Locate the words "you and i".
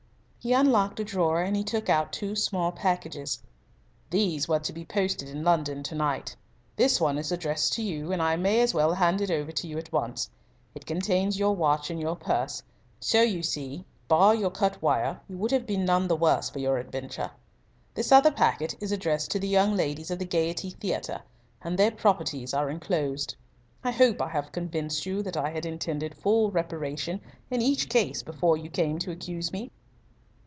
7.83-8.37